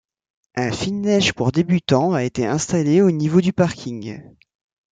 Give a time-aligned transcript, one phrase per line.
[0.55, 4.19] Un fil-neige pour débutants a été installé au niveau du parking.